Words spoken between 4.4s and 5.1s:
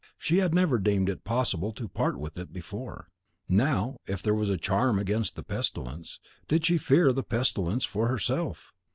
a charm